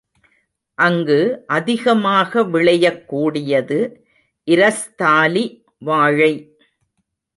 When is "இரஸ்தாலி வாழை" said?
4.45-6.59